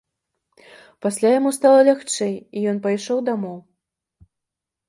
[1.05, 3.57] Пасля яму стала лягчэй, і ён пайшоў дамоў.